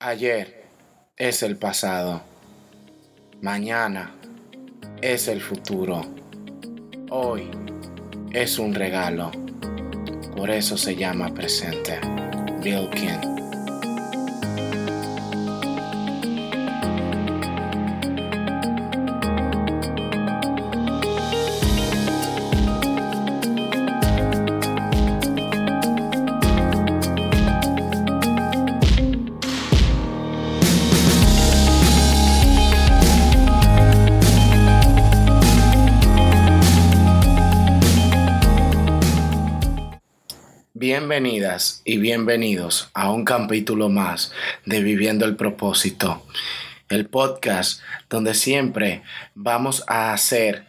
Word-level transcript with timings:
Ayer 0.00 0.62
es 1.16 1.42
el 1.42 1.56
pasado. 1.56 2.22
Mañana 3.42 4.14
es 5.02 5.26
el 5.26 5.40
futuro. 5.40 6.02
Hoy 7.10 7.50
es 8.30 8.60
un 8.60 8.76
regalo. 8.76 9.32
Por 10.36 10.50
eso 10.50 10.76
se 10.76 10.94
llama 10.94 11.34
presente. 11.34 11.98
Bill 12.62 12.88
King. 12.90 13.37
Bienvenidas 41.20 41.82
y 41.84 41.96
bienvenidos 41.96 42.90
a 42.94 43.10
un 43.10 43.24
capítulo 43.24 43.88
más 43.88 44.30
de 44.64 44.84
Viviendo 44.84 45.24
el 45.24 45.34
propósito, 45.34 46.22
el 46.88 47.06
podcast 47.06 47.82
donde 48.08 48.34
siempre 48.34 49.02
vamos 49.34 49.82
a 49.88 50.12
hacer 50.12 50.64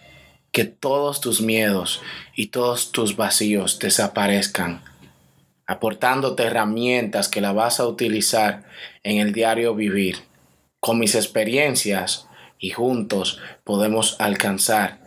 que 0.51 0.65
todos 0.65 1.21
tus 1.21 1.39
miedos 1.39 2.01
y 2.35 2.47
todos 2.47 2.91
tus 2.91 3.15
vacíos 3.15 3.77
desaparezcan, 3.77 4.81
aportándote 5.67 6.41
herramientas 6.41 7.27
que 7.27 7.41
la 7.41 7.51
vas 7.53 7.79
a 7.79 7.85
utilizar 7.85 8.63
en 9.03 9.19
el 9.19 9.33
diario 9.33 9.75
vivir. 9.75 10.17
Con 10.79 10.97
mis 10.97 11.13
experiencias 11.13 12.27
y 12.57 12.71
juntos 12.71 13.39
podemos 13.63 14.15
alcanzar 14.19 14.97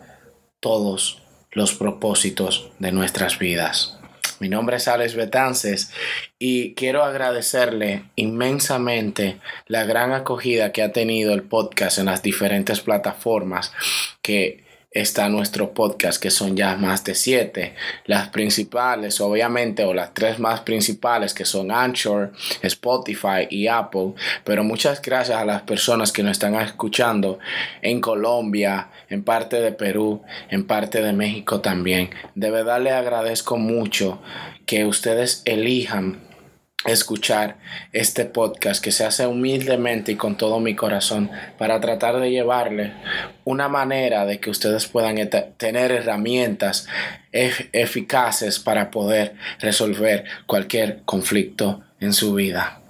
todos 0.61 1.21
los 1.51 1.73
propósitos 1.73 2.69
de 2.79 2.93
nuestras 2.93 3.39
vidas. 3.39 3.99
Mi 4.39 4.49
nombre 4.49 4.77
es 4.77 4.87
Alex 4.87 5.15
Betances 5.15 5.91
y 6.39 6.73
quiero 6.75 7.03
agradecerle 7.03 8.03
inmensamente 8.15 9.39
la 9.67 9.83
gran 9.83 10.11
acogida 10.11 10.71
que 10.71 10.81
ha 10.81 10.91
tenido 10.91 11.33
el 11.33 11.43
podcast 11.43 11.99
en 11.99 12.05
las 12.05 12.21
diferentes 12.21 12.81
plataformas 12.81 13.71
que 14.21 14.62
está 14.93 15.27
nuestro 15.27 15.73
podcast, 15.73 16.21
que 16.21 16.29
son 16.29 16.55
ya 16.55 16.75
más 16.75 17.03
de 17.03 17.15
siete. 17.15 17.73
Las 18.05 18.29
principales, 18.29 19.19
obviamente, 19.19 19.83
o 19.83 19.93
las 19.93 20.13
tres 20.13 20.39
más 20.39 20.61
principales, 20.61 21.33
que 21.33 21.45
son 21.45 21.71
Anchor, 21.71 22.31
Spotify 22.61 23.47
y 23.49 23.67
Apple. 23.67 24.13
Pero 24.43 24.63
muchas 24.63 25.01
gracias 25.01 25.37
a 25.37 25.45
las 25.45 25.63
personas 25.63 26.11
que 26.11 26.23
nos 26.23 26.33
están 26.33 26.55
escuchando 26.55 27.39
en 27.81 27.99
Colombia, 27.99 28.89
en 29.09 29.23
parte 29.23 29.59
de 29.59 29.71
Perú, 29.71 30.21
en 30.49 30.65
parte 30.65 31.01
de 31.01 31.13
México 31.13 31.61
también. 31.61 32.11
De 32.35 32.51
verdad 32.51 32.81
le 32.81 32.91
agradezco 32.91 33.57
mucho 33.57 34.21
que 34.65 34.85
ustedes 34.85 35.41
elijan 35.45 36.22
escuchar 36.85 37.57
este 37.91 38.25
podcast 38.25 38.83
que 38.83 38.91
se 38.91 39.05
hace 39.05 39.25
humildemente 39.25 40.11
y 40.11 40.15
con 40.15 40.37
todo 40.37 40.59
mi 40.59 40.75
corazón 40.75 41.31
para 41.57 41.79
tratar 41.79 42.19
de 42.19 42.31
llevarle 42.31 42.93
una 43.45 43.69
manera 43.69 44.25
de 44.25 44.39
que 44.39 44.49
ustedes 44.49 44.87
puedan 44.87 45.15
tener 45.57 45.91
herramientas 45.91 46.87
eficaces 47.31 48.59
para 48.59 48.91
poder 48.91 49.35
resolver 49.59 50.25
cualquier 50.45 51.01
conflicto 51.05 51.83
en 51.99 52.13
su 52.13 52.33
vida. 52.33 52.81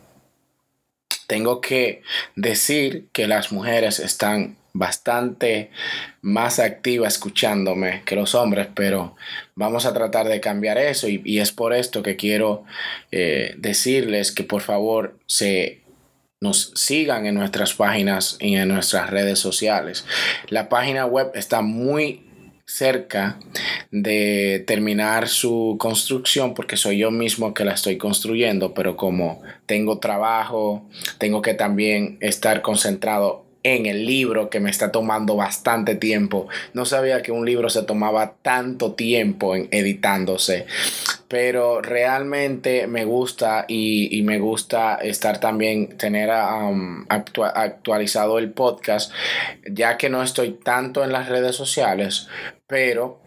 Tengo 1.28 1.62
que 1.62 2.02
decir 2.36 3.08
que 3.14 3.28
las 3.28 3.52
mujeres 3.52 4.00
están 4.00 4.58
bastante 4.74 5.70
más 6.22 6.60
activa 6.60 7.08
escuchándome 7.08 8.02
que 8.06 8.16
los 8.16 8.34
hombres, 8.34 8.68
pero 8.74 9.16
vamos 9.56 9.86
a 9.86 9.94
tratar 9.94 10.28
de 10.28 10.42
cambiar 10.42 10.80
eso 10.80 11.08
y, 11.08 11.40
es 11.40 11.52
por 11.52 11.74
esto 11.74 12.02
que 12.02 12.16
quiero 12.16 12.64
eh, 13.12 13.54
decirles 13.58 14.32
que 14.32 14.44
por 14.44 14.62
favor 14.62 15.20
se 15.28 15.82
nos 16.42 16.74
sigan 16.76 17.26
en 17.26 17.36
nuestras 17.36 17.74
páginas 17.74 18.38
y 18.40 18.56
en 18.56 18.68
nuestras 18.68 19.10
redes 19.10 19.40
sociales. 19.40 20.06
La 20.50 20.68
página 20.68 21.06
web 21.06 21.32
está 21.36 21.62
muy 21.62 22.26
cerca 22.66 23.40
de 23.92 24.64
terminar 24.66 25.28
su 25.28 25.76
construcción 25.80 26.54
porque 26.54 26.78
soy 26.78 26.98
yo 26.98 27.12
mismo 27.12 27.54
que 27.54 27.64
la 27.64 27.74
estoy 27.74 27.98
construyendo, 27.98 28.74
pero 28.74 28.98
como 28.98 29.42
tengo 29.66 30.00
trabajo, 30.00 30.90
tengo 31.18 31.42
que 31.42 31.54
también 31.54 32.18
estar 32.20 32.62
concentrado 32.62 33.46
en 33.64 33.86
el 33.86 34.06
libro 34.06 34.50
que 34.50 34.60
me 34.60 34.70
está 34.70 34.92
tomando 34.92 35.36
bastante 35.36 35.96
tiempo. 35.96 36.48
No 36.74 36.86
sabía 36.86 37.22
que 37.22 37.32
un 37.32 37.46
libro 37.46 37.70
se 37.70 37.84
tomaba 37.84 38.36
tanto 38.42 38.94
tiempo 38.94 39.56
en 39.56 39.70
editándose. 39.72 40.66
Pero 41.30 41.82
realmente 41.82 42.86
me 42.88 43.06
gusta 43.06 43.66
y, 43.68 44.22
me 44.24 44.40
gusta 44.40 44.96
estar 44.96 45.40
también, 45.40 45.98
tener 45.98 46.30
um, 46.30 47.06
actualizado 47.10 48.38
el 48.38 48.52
podcast, 48.52 49.12
ya 49.70 49.98
que 49.98 50.10
no 50.10 50.22
estoy 50.22 50.52
tanto 50.52 51.04
en 51.04 51.12
las 51.12 51.30
redes 51.30 51.56
sociales, 51.56 52.28
pero 52.68 53.22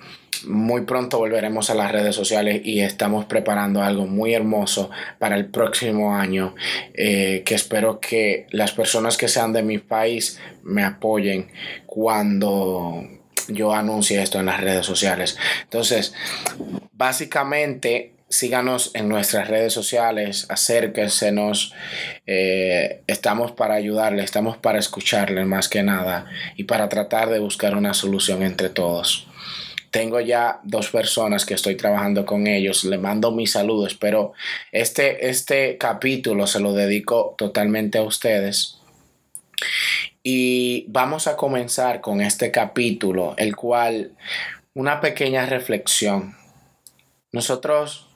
muy 0.46 0.82
pronto 0.82 1.18
volveremos 1.18 1.70
a 1.70 1.74
las 1.74 1.92
redes 1.92 2.14
sociales 2.14 2.60
y 2.64 2.80
estamos 2.80 3.24
preparando 3.26 3.82
algo 3.82 4.06
muy 4.06 4.34
hermoso 4.34 4.90
para 5.18 5.36
el 5.36 5.46
próximo 5.46 6.14
año 6.14 6.54
eh, 6.94 7.42
que 7.44 7.54
espero 7.54 8.00
que 8.00 8.46
las 8.50 8.72
personas 8.72 9.16
que 9.16 9.28
sean 9.28 9.52
de 9.52 9.62
mi 9.62 9.78
país 9.78 10.40
me 10.62 10.84
apoyen 10.84 11.50
cuando 11.86 13.02
yo 13.48 13.72
anuncie 13.72 14.22
esto 14.22 14.40
en 14.40 14.46
las 14.46 14.60
redes 14.60 14.86
sociales. 14.86 15.36
Entonces, 15.64 16.14
básicamente 16.92 18.12
síganos 18.28 18.90
en 18.94 19.08
nuestras 19.08 19.48
redes 19.48 19.72
sociales, 19.72 20.46
acérquensenos, 20.48 21.72
eh, 22.26 23.02
estamos 23.06 23.52
para 23.52 23.74
ayudarle, 23.74 24.24
estamos 24.24 24.56
para 24.56 24.78
escucharle 24.78 25.44
más 25.44 25.68
que 25.68 25.82
nada 25.82 26.26
y 26.56 26.64
para 26.64 26.88
tratar 26.88 27.30
de 27.30 27.38
buscar 27.38 27.76
una 27.76 27.94
solución 27.94 28.42
entre 28.42 28.68
todos. 28.68 29.25
Tengo 29.96 30.20
ya 30.20 30.60
dos 30.62 30.90
personas 30.90 31.46
que 31.46 31.54
estoy 31.54 31.74
trabajando 31.74 32.26
con 32.26 32.46
ellos. 32.46 32.84
Le 32.84 32.98
mando 32.98 33.32
mis 33.32 33.52
saludos, 33.52 33.94
pero 33.94 34.34
este, 34.70 35.30
este 35.30 35.78
capítulo 35.78 36.46
se 36.46 36.60
lo 36.60 36.74
dedico 36.74 37.34
totalmente 37.38 37.96
a 37.96 38.02
ustedes. 38.02 38.78
Y 40.22 40.84
vamos 40.88 41.26
a 41.28 41.36
comenzar 41.38 42.02
con 42.02 42.20
este 42.20 42.50
capítulo, 42.50 43.32
el 43.38 43.56
cual 43.56 44.12
una 44.74 45.00
pequeña 45.00 45.46
reflexión. 45.46 46.36
Nosotros 47.32 48.06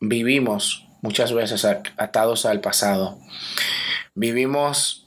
vivimos 0.00 0.88
muchas 1.00 1.32
veces 1.32 1.64
atados 1.64 2.44
al 2.44 2.60
pasado. 2.60 3.20
Vivimos 4.16 5.06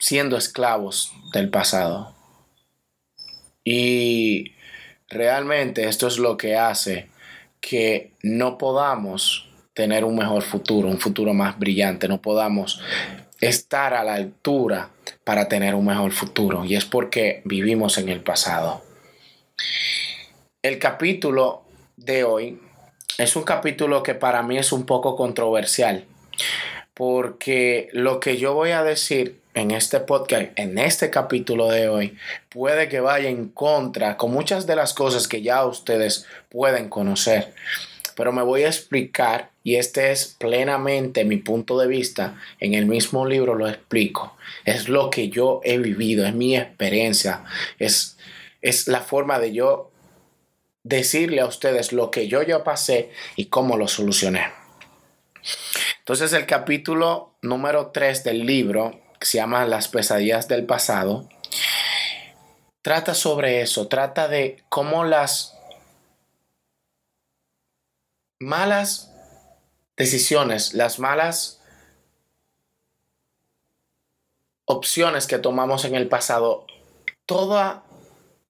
siendo 0.00 0.36
esclavos 0.36 1.12
del 1.32 1.48
pasado. 1.48 2.12
Y 3.62 4.54
Realmente 5.10 5.88
esto 5.88 6.06
es 6.06 6.18
lo 6.18 6.36
que 6.36 6.56
hace 6.56 7.08
que 7.60 8.12
no 8.22 8.56
podamos 8.56 9.48
tener 9.74 10.04
un 10.04 10.16
mejor 10.16 10.42
futuro, 10.42 10.88
un 10.88 11.00
futuro 11.00 11.34
más 11.34 11.58
brillante, 11.58 12.06
no 12.06 12.22
podamos 12.22 12.80
estar 13.40 13.92
a 13.92 14.04
la 14.04 14.14
altura 14.14 14.90
para 15.24 15.48
tener 15.48 15.74
un 15.74 15.86
mejor 15.86 16.12
futuro. 16.12 16.64
Y 16.64 16.76
es 16.76 16.84
porque 16.84 17.42
vivimos 17.44 17.98
en 17.98 18.08
el 18.08 18.20
pasado. 18.20 18.82
El 20.62 20.78
capítulo 20.78 21.64
de 21.96 22.22
hoy 22.22 22.60
es 23.18 23.34
un 23.34 23.42
capítulo 23.42 24.04
que 24.04 24.14
para 24.14 24.42
mí 24.42 24.58
es 24.58 24.70
un 24.70 24.86
poco 24.86 25.16
controversial, 25.16 26.04
porque 26.94 27.88
lo 27.92 28.20
que 28.20 28.36
yo 28.36 28.54
voy 28.54 28.70
a 28.70 28.84
decir 28.84 29.39
en 29.54 29.70
este 29.70 30.00
podcast, 30.00 30.52
en 30.56 30.78
este 30.78 31.10
capítulo 31.10 31.68
de 31.68 31.88
hoy, 31.88 32.16
puede 32.48 32.88
que 32.88 33.00
vaya 33.00 33.28
en 33.28 33.48
contra 33.48 34.16
con 34.16 34.32
muchas 34.32 34.66
de 34.66 34.76
las 34.76 34.94
cosas 34.94 35.26
que 35.26 35.42
ya 35.42 35.64
ustedes 35.64 36.26
pueden 36.48 36.88
conocer. 36.88 37.52
Pero 38.14 38.32
me 38.32 38.42
voy 38.42 38.64
a 38.64 38.68
explicar 38.68 39.50
y 39.64 39.76
este 39.76 40.12
es 40.12 40.36
plenamente 40.38 41.24
mi 41.24 41.38
punto 41.38 41.78
de 41.78 41.86
vista. 41.86 42.38
En 42.60 42.74
el 42.74 42.86
mismo 42.86 43.26
libro 43.26 43.54
lo 43.54 43.68
explico. 43.68 44.36
Es 44.64 44.88
lo 44.88 45.10
que 45.10 45.28
yo 45.28 45.60
he 45.64 45.78
vivido, 45.78 46.26
es 46.26 46.34
mi 46.34 46.56
experiencia, 46.56 47.44
es, 47.78 48.18
es 48.62 48.88
la 48.88 49.00
forma 49.00 49.38
de 49.38 49.52
yo 49.52 49.90
decirle 50.82 51.40
a 51.40 51.46
ustedes 51.46 51.92
lo 51.92 52.10
que 52.10 52.28
yo 52.28 52.42
ya 52.42 52.64
pasé 52.64 53.10
y 53.36 53.46
cómo 53.46 53.76
lo 53.76 53.88
solucioné. 53.88 54.46
Entonces 55.98 56.32
el 56.32 56.46
capítulo 56.46 57.34
número 57.42 57.88
3 57.88 58.24
del 58.24 58.46
libro 58.46 58.99
que 59.20 59.26
se 59.26 59.36
llama 59.36 59.66
Las 59.66 59.88
pesadillas 59.88 60.48
del 60.48 60.64
pasado, 60.64 61.28
trata 62.80 63.14
sobre 63.14 63.60
eso, 63.60 63.86
trata 63.86 64.28
de 64.28 64.64
cómo 64.70 65.04
las 65.04 65.56
malas 68.38 69.12
decisiones, 69.96 70.72
las 70.72 70.98
malas 70.98 71.60
opciones 74.64 75.26
que 75.26 75.38
tomamos 75.38 75.84
en 75.84 75.94
el 75.94 76.08
pasado, 76.08 76.66
toda 77.26 77.84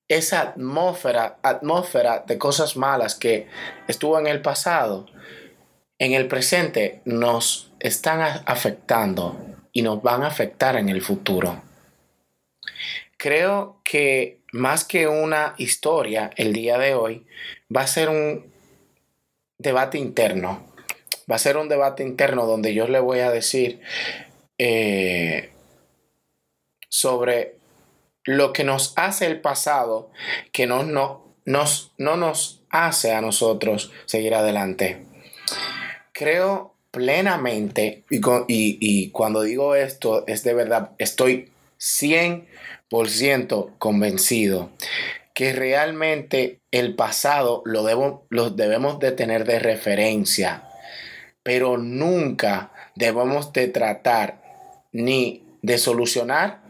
esa 0.06 0.40
atmósfera, 0.40 1.38
atmósfera 1.42 2.24
de 2.26 2.38
cosas 2.38 2.76
malas 2.76 3.16
que 3.16 3.48
estuvo 3.88 4.18
en 4.20 4.28
el 4.28 4.40
pasado, 4.40 5.06
en 5.98 6.12
el 6.12 6.28
presente 6.28 7.02
nos 7.04 7.72
están 7.80 8.42
afectando 8.46 9.49
y 9.72 9.82
nos 9.82 10.02
van 10.02 10.22
a 10.22 10.28
afectar 10.28 10.76
en 10.76 10.88
el 10.88 11.02
futuro. 11.02 11.62
Creo 13.16 13.80
que 13.84 14.40
más 14.52 14.84
que 14.84 15.06
una 15.06 15.54
historia 15.58 16.30
el 16.36 16.52
día 16.52 16.78
de 16.78 16.94
hoy, 16.94 17.26
va 17.74 17.82
a 17.82 17.86
ser 17.86 18.08
un 18.08 18.52
debate 19.58 19.98
interno. 19.98 20.66
Va 21.30 21.36
a 21.36 21.38
ser 21.38 21.56
un 21.56 21.68
debate 21.68 22.02
interno 22.02 22.46
donde 22.46 22.74
yo 22.74 22.88
le 22.88 22.98
voy 22.98 23.20
a 23.20 23.30
decir 23.30 23.80
eh, 24.58 25.50
sobre 26.88 27.56
lo 28.24 28.52
que 28.52 28.64
nos 28.64 28.92
hace 28.96 29.26
el 29.26 29.40
pasado, 29.40 30.10
que 30.52 30.66
no, 30.66 30.82
no, 30.82 31.36
nos, 31.44 31.92
no 31.98 32.16
nos 32.16 32.62
hace 32.70 33.12
a 33.12 33.20
nosotros 33.20 33.92
seguir 34.06 34.34
adelante. 34.34 35.06
Creo 36.12 36.69
plenamente, 36.90 38.04
y, 38.10 38.20
y 38.48 39.10
cuando 39.10 39.42
digo 39.42 39.74
esto 39.74 40.24
es 40.26 40.44
de 40.44 40.54
verdad, 40.54 40.90
estoy 40.98 41.50
100% 41.78 43.78
convencido 43.78 44.70
que 45.40 45.54
realmente 45.54 46.60
el 46.70 46.94
pasado 46.94 47.62
lo, 47.64 47.82
debo, 47.82 48.26
debemos 48.30 48.98
de 48.98 49.10
tener 49.12 49.46
de 49.46 49.58
referencia, 49.58 50.64
pero 51.42 51.78
nunca 51.78 52.72
debemos 52.94 53.50
de 53.54 53.68
tratar 53.68 54.42
ni 54.92 55.42
de 55.62 55.78
solucionar 55.78 56.60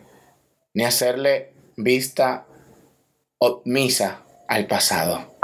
ni 0.72 0.84
hacerle 0.84 1.50
vista 1.76 2.46
omisa 3.38 4.22
al 4.46 4.68
pasado. 4.68 5.34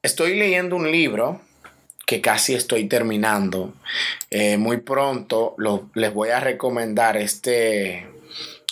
Estoy 0.00 0.36
leyendo 0.36 0.76
un 0.76 0.92
libro 0.92 1.40
que 2.08 2.22
casi 2.22 2.54
estoy 2.54 2.88
terminando. 2.88 3.74
Eh, 4.30 4.56
muy 4.56 4.78
pronto 4.78 5.54
les 5.94 6.14
voy 6.14 6.30
a 6.30 6.40
recomendar 6.40 7.18
este, 7.18 8.06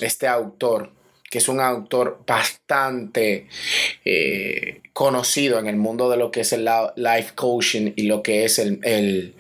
este 0.01 0.27
autor, 0.27 0.91
que 1.31 1.37
es 1.37 1.49
un 1.51 1.61
autor 1.61 2.23
bastante 2.27 3.47
eh, 4.07 4.81
conocido 4.95 5.59
en 5.59 5.67
el 5.67 5.77
mundo 5.77 6.09
de 6.09 6.17
lo 6.17 6.31
que 6.31 6.41
es 6.41 6.55
el 6.55 6.67
life 6.97 7.33
coaching 7.35 7.93
y 7.95 8.05
lo 8.05 8.23
que 8.23 8.47
es 8.47 8.59
el, 8.59 8.81
el, 8.83 9.35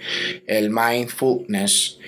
el 0.46 0.68
mindfulness 0.68 1.98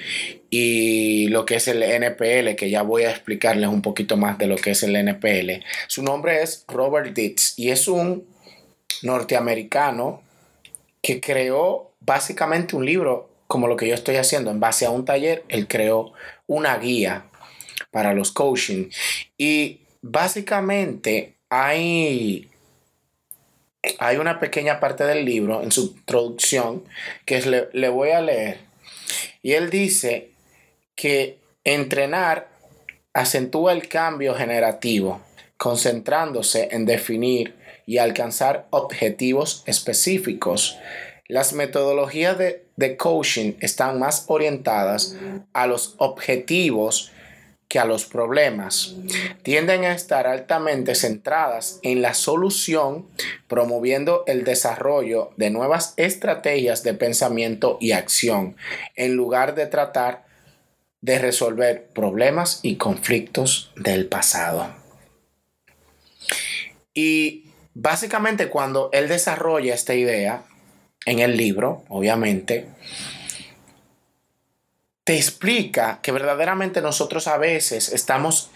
y 0.50 1.28
lo 1.28 1.46
que 1.46 1.54
es 1.54 1.68
el 1.68 1.82
NPL, 1.82 2.54
que 2.54 2.68
ya 2.68 2.82
voy 2.82 3.04
a 3.04 3.10
explicarles 3.10 3.70
un 3.70 3.80
poquito 3.80 4.18
más 4.18 4.36
de 4.36 4.46
lo 4.46 4.56
que 4.56 4.72
es 4.72 4.82
el 4.82 4.94
NPL. 4.94 5.64
Su 5.86 6.02
nombre 6.02 6.42
es 6.42 6.66
Robert 6.68 7.14
Ditz 7.14 7.54
y 7.56 7.70
es 7.70 7.88
un 7.88 8.26
norteamericano 9.02 10.27
que 11.02 11.20
creó 11.20 11.92
básicamente 12.00 12.76
un 12.76 12.84
libro 12.84 13.30
como 13.46 13.66
lo 13.66 13.76
que 13.76 13.88
yo 13.88 13.94
estoy 13.94 14.16
haciendo. 14.16 14.50
En 14.50 14.60
base 14.60 14.86
a 14.86 14.90
un 14.90 15.04
taller, 15.04 15.44
él 15.48 15.66
creó 15.68 16.12
una 16.46 16.76
guía 16.78 17.24
para 17.90 18.12
los 18.12 18.30
coaching. 18.30 18.90
Y 19.36 19.80
básicamente 20.02 21.36
hay, 21.48 22.50
hay 23.98 24.16
una 24.16 24.38
pequeña 24.38 24.80
parte 24.80 25.04
del 25.04 25.24
libro 25.24 25.62
en 25.62 25.72
su 25.72 25.94
introducción 25.96 26.84
que 27.24 27.40
le, 27.42 27.68
le 27.72 27.88
voy 27.88 28.10
a 28.10 28.20
leer. 28.20 28.60
Y 29.42 29.52
él 29.52 29.70
dice 29.70 30.32
que 30.94 31.38
entrenar 31.64 32.48
acentúa 33.14 33.72
el 33.72 33.88
cambio 33.88 34.34
generativo, 34.34 35.20
concentrándose 35.56 36.68
en 36.70 36.86
definir 36.86 37.57
y 37.88 37.96
alcanzar 37.96 38.68
objetivos 38.68 39.62
específicos. 39.64 40.78
Las 41.26 41.54
metodologías 41.54 42.36
de, 42.36 42.66
de, 42.76 42.98
coaching 42.98 43.54
están 43.60 43.98
más 43.98 44.26
orientadas 44.28 45.16
a 45.54 45.66
los 45.66 45.94
objetivos 45.96 47.10
que 47.66 47.78
a 47.78 47.86
los 47.86 48.04
problemas. 48.04 48.94
Tienden 49.42 49.86
a 49.86 49.94
estar 49.94 50.26
altamente 50.26 50.94
centradas 50.94 51.80
en 51.82 52.02
la 52.02 52.12
solución, 52.12 53.08
promoviendo 53.46 54.22
el 54.26 54.44
desarrollo 54.44 55.30
de 55.38 55.48
nuevas 55.48 55.94
estrategias 55.96 56.82
de 56.82 56.92
pensamiento 56.92 57.78
y 57.80 57.92
acción, 57.92 58.56
en 58.96 59.14
lugar 59.14 59.54
de 59.54 59.64
tratar 59.64 60.26
de 61.00 61.18
resolver 61.18 61.88
problemas 61.94 62.60
y 62.62 62.76
conflictos 62.76 63.72
del 63.76 64.08
pasado. 64.08 64.74
Y 66.92 67.47
básicamente 67.78 68.48
cuando 68.48 68.90
él 68.92 69.08
desarrolla 69.08 69.74
esta 69.74 69.94
idea 69.94 70.42
en 71.06 71.20
el 71.20 71.36
libro, 71.36 71.84
obviamente, 71.88 72.66
te 75.04 75.16
explica 75.16 76.00
que 76.02 76.12
verdaderamente 76.12 76.82
nosotros 76.82 77.28
a 77.28 77.38
veces 77.38 77.92
estamos 77.92 78.50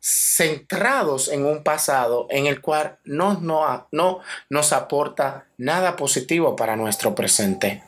centrados 0.00 1.28
en 1.28 1.46
un 1.46 1.64
pasado 1.64 2.26
en 2.30 2.46
el 2.46 2.60
cual 2.60 2.98
no, 3.04 3.40
no, 3.40 3.88
no 3.90 4.20
nos 4.50 4.72
aporta 4.72 5.46
nada 5.56 5.96
positivo 5.96 6.54
para 6.54 6.76
nuestro 6.76 7.14
presente. 7.14 7.82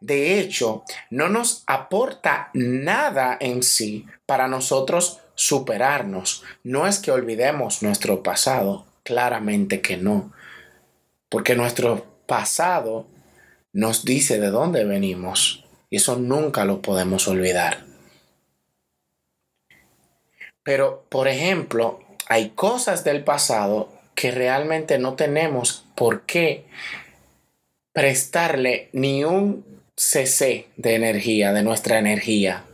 De 0.00 0.38
hecho, 0.38 0.84
no 1.10 1.28
nos 1.28 1.64
aporta 1.66 2.50
nada 2.52 3.38
en 3.40 3.62
sí 3.62 4.06
para 4.26 4.46
nosotros 4.46 5.20
superarnos. 5.34 6.44
No 6.62 6.86
es 6.86 6.98
que 6.98 7.10
olvidemos 7.10 7.82
nuestro 7.82 8.22
pasado, 8.22 8.86
claramente 9.02 9.80
que 9.80 9.96
no. 9.96 10.32
Porque 11.28 11.54
nuestro 11.54 12.06
pasado 12.26 13.06
nos 13.72 14.04
dice 14.04 14.38
de 14.38 14.50
dónde 14.50 14.84
venimos. 14.84 15.64
Y 15.90 15.96
eso 15.96 16.16
nunca 16.16 16.64
lo 16.64 16.82
podemos 16.82 17.28
olvidar. 17.28 17.84
Pero, 20.62 21.04
por 21.08 21.28
ejemplo, 21.28 22.00
hay 22.28 22.50
cosas 22.50 23.04
del 23.04 23.24
pasado 23.24 23.92
que 24.14 24.30
realmente 24.30 24.98
no 24.98 25.14
tenemos 25.14 25.84
por 25.94 26.22
qué 26.22 26.66
prestarle 27.92 28.88
ni 28.92 29.24
un 29.24 29.64
cese 29.96 30.68
de 30.76 30.94
energía, 30.94 31.52
de 31.52 31.62
nuestra 31.62 31.98
energía, 31.98 32.64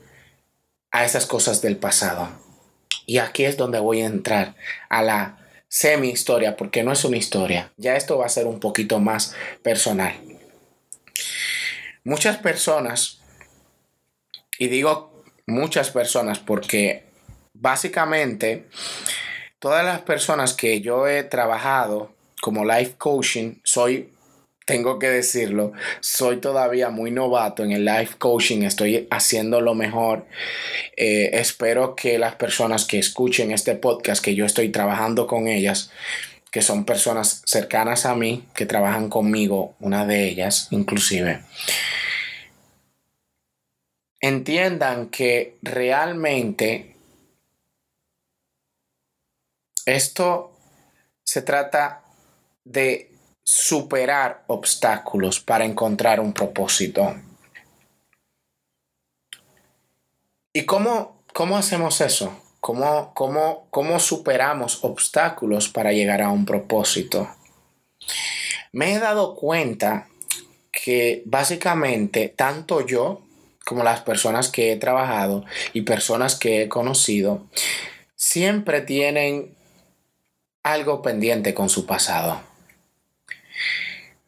a 0.91 1.05
esas 1.05 1.27
cosas 1.27 1.61
del 1.63 1.77
pasado. 1.77 2.29
Y 3.07 3.19
aquí 3.19 3.45
es 3.45 3.57
donde 3.57 3.79
voy 3.81 4.03
a 4.03 4.07
entrar 4.07 4.55
a 4.89 5.03
la 5.03 5.38
semi 5.69 6.11
historia, 6.11 6.57
porque 6.57 6.83
no 6.83 6.93
es 6.93 7.05
una 7.05 7.17
historia. 7.17 7.73
Ya 7.77 7.97
esto 7.97 8.19
va 8.19 8.27
a 8.27 8.31
ser 8.31 8.47
un 8.47 8.59
poquito 8.59 8.99
más 8.99 9.35
personal. 9.63 10.15
Muchas 12.05 12.39
personas, 12.39 13.21
y 14.59 14.69
digo 14.69 15.23
muchas 15.47 15.91
personas 15.91 16.39
porque 16.39 17.05
básicamente 17.53 18.69
todas 19.59 19.85
las 19.85 20.01
personas 20.03 20.55
que 20.55 20.81
yo 20.81 21.07
he 21.07 21.23
trabajado 21.23 22.13
como 22.41 22.65
life 22.65 22.95
coaching, 22.97 23.57
soy 23.65 24.11
tengo 24.69 24.99
que 24.99 25.09
decirlo, 25.09 25.73
soy 26.01 26.43
todavía 26.43 26.91
muy 26.91 27.11
novato 27.11 27.65
en 27.65 27.73
el 27.73 27.87
life 27.87 28.17
coaching, 28.19 28.65
estoy 28.65 29.09
haciendo 29.11 29.63
lo 29.63 29.75
mejor. 29.75 30.27
Eh, 30.95 31.31
espero 31.33 31.97
que 31.97 32.19
las 32.19 32.35
personas 32.35 32.85
que 32.85 32.99
escuchen 32.99 33.51
este 33.51 33.77
podcast, 33.77 34.23
que 34.23 34.35
yo 34.35 34.45
estoy 34.45 34.69
trabajando 34.69 35.27
con 35.27 35.49
ellas, 35.49 35.91
que 36.51 36.61
son 36.61 36.85
personas 36.85 37.41
cercanas 37.47 38.05
a 38.05 38.15
mí, 38.15 38.45
que 38.55 38.67
trabajan 38.67 39.09
conmigo, 39.09 39.75
una 39.81 40.05
de 40.05 40.29
ellas 40.29 40.69
inclusive, 40.71 41.41
entiendan 44.21 45.09
que 45.09 45.57
realmente 45.63 46.95
esto 49.87 50.53
se 51.25 51.41
trata 51.41 52.03
de 52.65 53.18
superar 53.49 54.45
obstáculos 54.47 55.41
para 55.41 55.65
encontrar 55.65 56.21
un 56.21 56.35
propósito. 56.35 57.17
¿Y 60.53 60.67
cómo, 60.67 61.23
cómo 61.33 61.57
hacemos 61.57 62.03
eso? 62.03 62.43
¿Cómo, 62.61 63.15
cómo, 63.15 63.67
¿Cómo 63.71 64.01
superamos 64.01 64.85
obstáculos 64.85 65.71
para 65.71 65.93
llegar 65.93 66.21
a 66.21 66.29
un 66.29 66.45
propósito? 66.45 67.27
Me 68.73 68.93
he 68.93 68.99
dado 68.99 69.35
cuenta 69.35 70.09
que 70.71 71.23
básicamente 71.25 72.29
tanto 72.29 72.87
yo 72.87 73.23
como 73.65 73.83
las 73.83 74.03
personas 74.03 74.51
que 74.51 74.73
he 74.73 74.77
trabajado 74.77 75.47
y 75.73 75.83
personas 75.83 76.39
que 76.39 76.65
he 76.65 76.69
conocido 76.69 77.47
siempre 78.15 78.83
tienen 78.83 79.57
algo 80.63 81.01
pendiente 81.01 81.55
con 81.55 81.71
su 81.71 81.87
pasado 81.87 82.48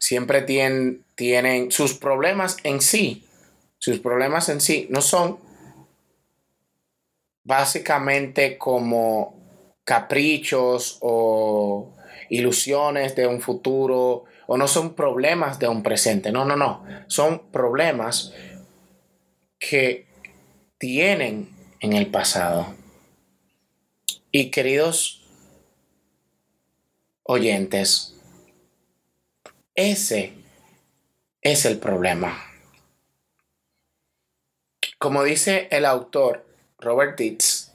siempre 0.00 0.42
tienen, 0.42 1.71
sus 1.71 1.95
problemas 1.95 2.57
en 2.64 2.80
sí. 2.80 3.25
Sus 3.78 4.00
problemas 4.00 4.49
en 4.49 4.61
sí 4.61 4.88
no 4.90 5.00
son 5.00 5.38
básicamente 7.45 8.59
como 8.59 9.38
caprichos 9.85 10.99
o 11.00 11.95
ilusiones 12.30 13.14
de 13.14 13.26
un 13.26 13.40
futuro 13.40 14.25
o 14.47 14.57
no 14.57 14.66
son 14.66 14.95
problemas 14.95 15.59
de 15.59 15.69
un 15.69 15.83
presente, 15.83 16.33
no, 16.33 16.45
no, 16.45 16.57
no, 16.57 16.85
son 17.07 17.50
problemas 17.50 18.33
que 19.59 20.07
tienen 20.78 21.50
en 21.80 21.92
el 21.92 22.09
pasado. 22.09 22.75
Y 24.33 24.50
queridos 24.50 25.23
oyentes, 27.23 28.20
ese 29.80 30.34
es 31.40 31.64
el 31.64 31.78
problema. 31.78 32.44
Como 34.99 35.22
dice 35.25 35.68
el 35.70 35.87
autor 35.87 36.44
Robert 36.78 37.18
Dietz, 37.18 37.72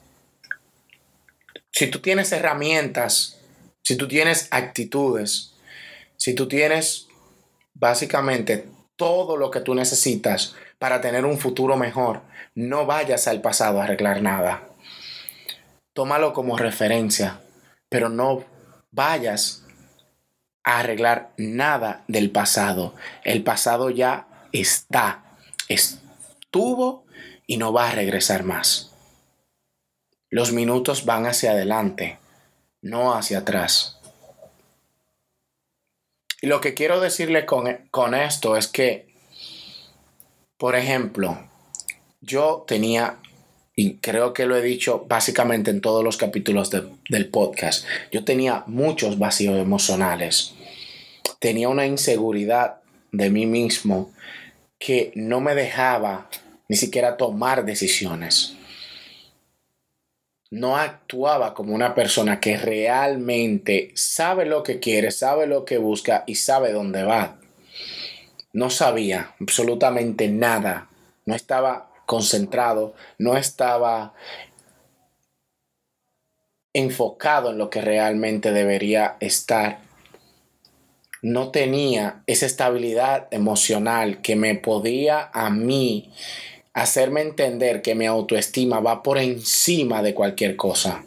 si 1.72 1.88
tú 1.88 2.00
tienes 2.00 2.30
herramientas, 2.30 3.40
si 3.82 3.96
tú 3.96 4.06
tienes 4.06 4.48
actitudes, 4.52 5.54
si 6.16 6.34
tú 6.34 6.48
tienes 6.48 7.08
básicamente 7.74 8.68
todo 8.94 9.36
lo 9.36 9.50
que 9.50 9.60
tú 9.60 9.74
necesitas 9.74 10.54
para 10.78 11.00
tener 11.00 11.24
un 11.24 11.38
futuro 11.38 11.76
mejor, 11.76 12.22
no 12.54 12.86
vayas 12.86 13.26
al 13.26 13.40
pasado 13.40 13.80
a 13.80 13.84
arreglar 13.84 14.22
nada. 14.22 14.68
Tómalo 15.92 16.32
como 16.32 16.56
referencia, 16.56 17.40
pero 17.88 18.08
no 18.08 18.44
vayas 18.90 19.65
a 20.66 20.80
arreglar 20.80 21.30
nada 21.38 22.04
del 22.08 22.30
pasado. 22.30 22.92
El 23.24 23.42
pasado 23.44 23.88
ya 23.88 24.26
está, 24.52 25.22
estuvo 25.68 27.06
y 27.46 27.56
no 27.56 27.72
va 27.72 27.88
a 27.88 27.92
regresar 27.92 28.42
más. 28.42 28.90
Los 30.28 30.52
minutos 30.52 31.04
van 31.04 31.24
hacia 31.24 31.52
adelante, 31.52 32.18
no 32.82 33.14
hacia 33.14 33.38
atrás. 33.38 34.00
Y 36.42 36.48
lo 36.48 36.60
que 36.60 36.74
quiero 36.74 37.00
decirle 37.00 37.46
con, 37.46 38.14
esto 38.14 38.56
es 38.56 38.66
que, 38.66 39.06
por 40.56 40.74
ejemplo, 40.74 41.48
yo 42.20 42.64
tenía, 42.66 43.18
y 43.76 43.98
creo 43.98 44.32
que 44.32 44.46
lo 44.46 44.56
he 44.56 44.62
dicho 44.62 45.06
básicamente 45.08 45.70
en 45.70 45.80
todos 45.80 46.02
los 46.02 46.16
capítulos 46.16 46.70
del 46.70 47.28
podcast, 47.28 47.86
yo 48.10 48.24
tenía 48.24 48.64
muchos 48.66 49.20
vacíos 49.20 49.56
emocionales. 49.58 50.55
Tenía 51.38 51.68
una 51.68 51.86
inseguridad 51.86 52.80
de 53.12 53.30
mí 53.30 53.46
mismo 53.46 54.12
que 54.78 55.12
no 55.14 55.40
me 55.40 55.54
dejaba 55.54 56.28
ni 56.68 56.76
siquiera 56.76 57.16
tomar 57.16 57.64
decisiones. 57.64 58.54
No 60.50 60.76
actuaba 60.76 61.54
como 61.54 61.74
una 61.74 61.94
persona 61.94 62.40
que 62.40 62.56
realmente 62.56 63.90
sabe 63.94 64.46
lo 64.46 64.62
que 64.62 64.78
quiere, 64.78 65.10
sabe 65.10 65.46
lo 65.46 65.64
que 65.64 65.78
busca 65.78 66.24
y 66.26 66.36
sabe 66.36 66.72
dónde 66.72 67.02
va. 67.02 67.38
No 68.52 68.70
sabía 68.70 69.34
absolutamente 69.40 70.28
nada. 70.28 70.88
No 71.24 71.34
estaba 71.34 71.90
concentrado, 72.06 72.94
no 73.18 73.36
estaba 73.36 74.14
enfocado 76.72 77.50
en 77.50 77.58
lo 77.58 77.70
que 77.70 77.80
realmente 77.80 78.52
debería 78.52 79.16
estar 79.18 79.80
no 81.22 81.50
tenía 81.50 82.22
esa 82.26 82.46
estabilidad 82.46 83.28
emocional 83.30 84.20
que 84.22 84.36
me 84.36 84.54
podía 84.54 85.30
a 85.32 85.50
mí 85.50 86.12
hacerme 86.72 87.22
entender 87.22 87.80
que 87.80 87.94
mi 87.94 88.06
autoestima 88.06 88.80
va 88.80 89.02
por 89.02 89.18
encima 89.18 90.02
de 90.02 90.14
cualquier 90.14 90.56
cosa. 90.56 91.04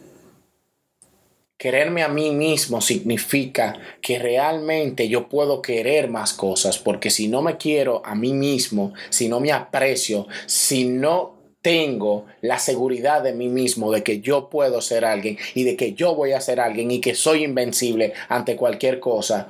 Quererme 1.56 2.02
a 2.02 2.08
mí 2.08 2.30
mismo 2.30 2.80
significa 2.80 3.78
que 4.00 4.18
realmente 4.18 5.08
yo 5.08 5.28
puedo 5.28 5.60
querer 5.60 6.08
más 6.08 6.32
cosas, 6.32 6.78
porque 6.78 7.10
si 7.10 7.28
no 7.28 7.42
me 7.42 7.58
quiero 7.58 8.00
a 8.04 8.14
mí 8.14 8.32
mismo, 8.32 8.94
si 9.10 9.28
no 9.28 9.40
me 9.40 9.52
aprecio, 9.52 10.26
si 10.46 10.86
no 10.86 11.34
tengo 11.62 12.24
la 12.40 12.58
seguridad 12.58 13.22
de 13.22 13.34
mí 13.34 13.48
mismo 13.48 13.92
de 13.92 14.02
que 14.02 14.20
yo 14.20 14.48
puedo 14.48 14.80
ser 14.80 15.04
alguien 15.04 15.36
y 15.54 15.64
de 15.64 15.76
que 15.76 15.92
yo 15.92 16.14
voy 16.14 16.32
a 16.32 16.40
ser 16.40 16.58
alguien 16.60 16.90
y 16.90 17.00
que 17.00 17.14
soy 17.14 17.44
invencible 17.44 18.14
ante 18.28 18.56
cualquier 18.56 18.98
cosa, 18.98 19.48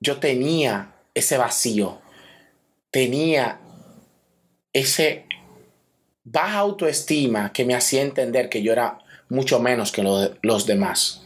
yo 0.00 0.18
tenía 0.18 0.94
ese 1.14 1.38
vacío, 1.38 2.00
tenía 2.90 3.60
ese 4.72 5.26
baja 6.24 6.58
autoestima 6.58 7.52
que 7.52 7.64
me 7.64 7.74
hacía 7.74 8.02
entender 8.02 8.48
que 8.48 8.62
yo 8.62 8.72
era 8.72 8.98
mucho 9.28 9.60
menos 9.60 9.92
que 9.92 10.02
los 10.02 10.66
demás 10.66 11.22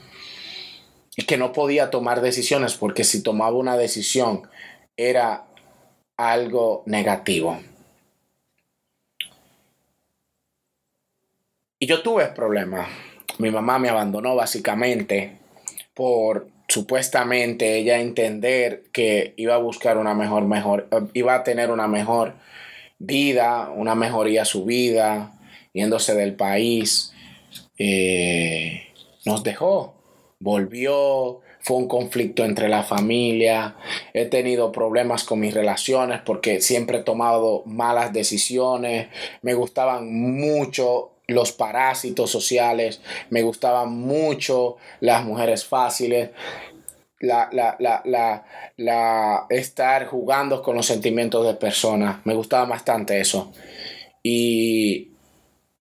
y 1.17 1.25
que 1.25 1.37
no 1.37 1.53
podía 1.53 1.91
tomar 1.91 2.21
decisiones 2.21 2.75
porque 2.75 3.05
si 3.05 3.23
tomaba 3.23 3.57
una 3.57 3.77
decisión 3.77 4.49
era 4.97 5.47
algo 6.17 6.83
negativo. 6.87 7.61
Y 11.79 11.87
yo 11.87 12.03
tuve 12.03 12.27
problemas. 12.27 12.89
Mi 13.39 13.51
mamá 13.51 13.79
me 13.79 13.89
abandonó 13.89 14.37
básicamente 14.37 15.39
por 15.95 16.49
supuestamente 16.71 17.79
ella 17.79 18.01
entender 18.01 18.85
que 18.93 19.35
iba 19.37 19.55
a 19.55 19.59
buscar 19.59 19.99
una 19.99 20.15
mejor, 20.15 20.45
mejor, 20.45 20.89
iba 21.15 21.35
a 21.35 21.43
tener 21.43 21.71
una 21.71 21.89
mejor 21.89 22.35
vida, 22.99 23.71
una 23.75 23.95
mejoría 23.95 24.45
su 24.45 24.65
vida, 24.65 25.33
yéndose 25.73 26.15
del 26.15 26.35
país, 26.35 27.13
eh, 27.77 28.83
nos 29.25 29.43
dejó, 29.43 29.95
volvió, 30.39 31.41
fue 31.61 31.77
un 31.77 31.89
conflicto 31.89 32.45
entre 32.45 32.69
la 32.69 32.85
familia, 32.85 33.77
he 34.15 34.27
tenido 34.27 34.71
problemas 34.71 35.25
con 35.25 35.41
mis 35.41 35.53
relaciones 35.53 36.21
porque 36.25 36.61
siempre 36.61 36.99
he 36.99 37.03
tomado 37.03 37.65
malas 37.67 38.13
decisiones, 38.13 39.09
me 39.43 39.55
gustaban 39.55 40.13
mucho 40.13 41.11
los 41.31 41.53
parásitos 41.53 42.31
sociales, 42.31 43.01
me 43.31 43.43
gustaban 43.43 43.93
mucho 43.93 44.77
las 45.01 45.25
mujeres 45.25 45.65
fáciles, 45.65 46.31
la, 47.21 47.49
la, 47.53 47.77
la, 47.79 48.45
la, 48.77 49.47
estar 49.51 50.07
jugando 50.07 50.63
con 50.63 50.77
los 50.77 50.87
sentimientos 50.87 51.47
de 51.47 51.55
personas, 51.55 52.25
me 52.25 52.35
gustaba 52.35 52.65
bastante 52.65 53.21
eso. 53.21 53.53
Y 54.23 55.13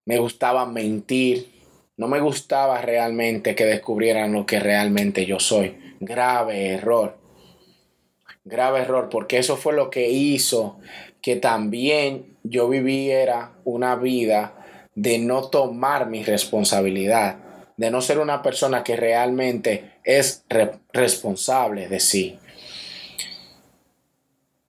me 0.06 0.18
gustaba 0.18 0.65
mentir, 0.65 1.50
no 1.98 2.08
me 2.08 2.20
gustaba 2.20 2.82
realmente 2.82 3.56
que 3.56 3.65
descubrieran 3.65 4.34
lo 4.34 4.46
que 4.46 4.60
realmente 4.60 5.25
yo 5.25 5.39
soy. 5.39 5.77
Grave 6.00 6.74
error. 6.74 7.18
Grave 8.46 8.82
error, 8.82 9.10
porque 9.10 9.38
eso 9.38 9.58
fue 9.58 9.74
lo 9.74 9.89
que 9.89 10.10
hizo 10.10 10.79
que 11.22 11.36
también 11.36 12.38
yo 12.44 12.70
viviera 12.70 13.53
una 13.65 13.96
vida 13.96 14.58
de 15.00 15.18
no 15.18 15.44
tomar 15.44 16.10
mi 16.10 16.24
responsabilidad, 16.24 17.38
de 17.77 17.89
no 17.89 18.01
ser 18.01 18.20
una 18.20 18.44
persona 18.44 18.84
que 18.84 18.98
realmente 18.98 19.94
es 20.03 20.44
responsable 20.91 21.88
de 21.88 22.01
sí. 22.01 22.38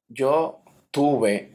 Yo 0.08 0.60
tuve 0.92 1.48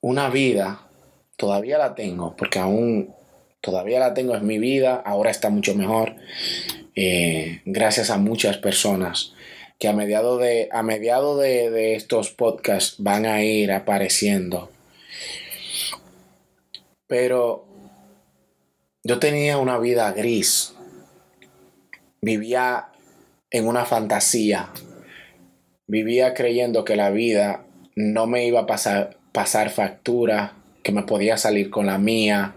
una 0.00 0.30
vida, 0.30 0.88
todavía 1.36 1.76
la 1.76 1.94
tengo, 1.94 2.34
porque 2.34 2.58
aún 2.58 3.14
todavía 3.60 4.00
la 4.00 4.14
tengo, 4.14 4.34
en 4.34 4.46
mi 4.46 4.58
vida, 4.58 5.02
ahora 5.04 5.30
está 5.30 5.50
mucho 5.50 5.74
mejor, 5.74 6.16
eh, 6.94 7.60
gracias 7.66 8.08
a 8.08 8.16
muchas 8.16 8.56
personas 8.56 9.34
que 9.78 9.88
a 9.88 9.92
mediado 9.92 10.38
de, 10.38 10.70
a 10.72 10.82
mediado 10.82 11.36
de, 11.36 11.70
de 11.70 11.94
estos 11.94 12.30
podcasts 12.30 12.94
van 12.98 13.26
a 13.26 13.42
ir 13.42 13.70
apareciendo 13.70 14.70
pero 17.10 17.66
yo 19.02 19.18
tenía 19.18 19.58
una 19.58 19.78
vida 19.78 20.12
gris. 20.12 20.76
Vivía 22.22 22.92
en 23.50 23.66
una 23.66 23.84
fantasía. 23.84 24.70
Vivía 25.88 26.34
creyendo 26.34 26.84
que 26.84 26.94
la 26.94 27.10
vida 27.10 27.64
no 27.96 28.28
me 28.28 28.46
iba 28.46 28.60
a 28.60 28.66
pasar, 28.66 29.18
pasar 29.32 29.70
factura, 29.70 30.54
que 30.84 30.92
me 30.92 31.02
podía 31.02 31.36
salir 31.36 31.68
con 31.68 31.86
la 31.86 31.98
mía, 31.98 32.54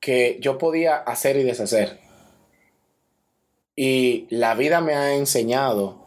que 0.00 0.38
yo 0.40 0.56
podía 0.56 0.96
hacer 0.96 1.36
y 1.36 1.42
deshacer. 1.42 2.00
Y 3.76 4.26
la 4.30 4.54
vida 4.54 4.80
me 4.80 4.94
ha 4.94 5.14
enseñado 5.16 6.06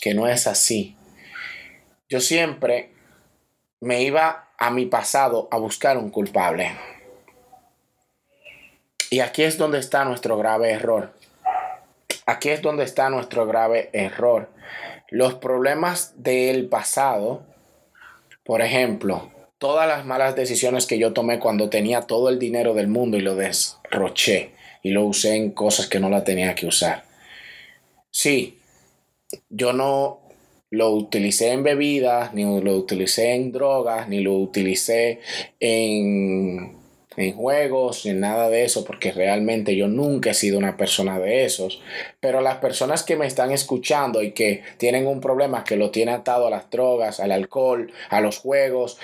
que 0.00 0.14
no 0.14 0.26
es 0.26 0.46
así. 0.46 0.96
Yo 2.08 2.22
siempre 2.22 2.92
me 3.80 4.02
iba 4.02 4.43
a 4.58 4.70
mi 4.70 4.86
pasado 4.86 5.48
a 5.50 5.58
buscar 5.58 5.98
un 5.98 6.10
culpable. 6.10 6.72
Y 9.10 9.20
aquí 9.20 9.42
es 9.42 9.58
donde 9.58 9.78
está 9.78 10.04
nuestro 10.04 10.36
grave 10.36 10.72
error. 10.72 11.12
Aquí 12.26 12.48
es 12.48 12.62
donde 12.62 12.84
está 12.84 13.10
nuestro 13.10 13.46
grave 13.46 13.90
error. 13.92 14.48
Los 15.10 15.34
problemas 15.34 16.14
del 16.16 16.66
pasado, 16.68 17.44
por 18.44 18.62
ejemplo, 18.62 19.30
todas 19.58 19.86
las 19.86 20.04
malas 20.04 20.34
decisiones 20.34 20.86
que 20.86 20.98
yo 20.98 21.12
tomé 21.12 21.38
cuando 21.38 21.70
tenía 21.70 22.02
todo 22.02 22.28
el 22.28 22.38
dinero 22.38 22.74
del 22.74 22.88
mundo 22.88 23.16
y 23.16 23.20
lo 23.20 23.36
desroché 23.36 24.54
y 24.82 24.90
lo 24.90 25.04
usé 25.04 25.36
en 25.36 25.52
cosas 25.52 25.86
que 25.86 26.00
no 26.00 26.08
la 26.08 26.24
tenía 26.24 26.54
que 26.54 26.66
usar. 26.66 27.04
Sí, 28.10 28.58
yo 29.48 29.72
no 29.72 30.23
lo 30.74 30.90
utilicé 30.90 31.52
en 31.52 31.62
bebidas, 31.62 32.34
ni 32.34 32.42
lo 32.42 32.76
utilicé 32.76 33.34
en 33.34 33.52
drogas, 33.52 34.08
ni 34.08 34.20
lo 34.20 34.34
utilicé 34.34 35.20
en, 35.60 36.76
en 37.16 37.32
juegos, 37.32 38.06
en 38.06 38.20
nada 38.20 38.50
de 38.50 38.64
eso, 38.64 38.84
porque 38.84 39.12
realmente 39.12 39.76
yo 39.76 39.88
nunca 39.88 40.30
he 40.30 40.34
sido 40.34 40.58
una 40.58 40.76
persona 40.76 41.18
de 41.18 41.44
esos. 41.44 41.80
Pero 42.20 42.40
las 42.40 42.56
personas 42.56 43.02
que 43.04 43.16
me 43.16 43.26
están 43.26 43.52
escuchando 43.52 44.22
y 44.22 44.32
que 44.32 44.62
tienen 44.78 45.06
un 45.06 45.20
problema 45.20 45.64
que 45.64 45.76
lo 45.76 45.90
tiene 45.90 46.12
atado 46.12 46.48
a 46.48 46.50
las 46.50 46.70
drogas, 46.70 47.20
al 47.20 47.32
alcohol, 47.32 47.92
a 48.10 48.20
los 48.20 48.38
juegos, 48.38 48.98